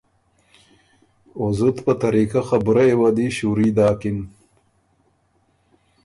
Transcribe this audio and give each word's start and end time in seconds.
او 1.37 1.45
زُت 1.57 1.77
په 1.85 1.93
طریقۀ 2.03 2.41
خبُرئ 2.49 2.87
یه 2.91 2.95
وه 2.99 3.09
دی 3.17 3.27
شُوري 3.37 3.69
داکِن، 3.77 4.17